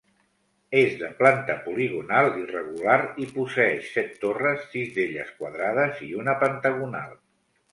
És 0.77 0.93
de 1.01 1.09
planta 1.19 1.57
poligonal 1.65 2.29
irregular 2.43 2.95
i 3.25 3.27
posseeix 3.35 3.93
set 3.99 4.17
torres, 4.27 4.65
sis 4.73 4.91
d'elles 4.97 5.31
quadrades 5.43 6.05
i 6.09 6.11
una 6.25 6.37
pentagonal. 6.47 7.15